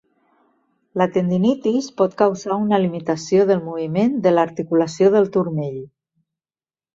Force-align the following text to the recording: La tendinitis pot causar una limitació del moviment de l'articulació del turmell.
La 1.01 1.05
tendinitis 1.17 1.89
pot 2.01 2.15
causar 2.21 2.57
una 2.61 2.79
limitació 2.85 3.45
del 3.51 3.61
moviment 3.67 4.17
de 4.25 4.33
l'articulació 4.35 5.13
del 5.19 5.31
turmell. 5.37 5.79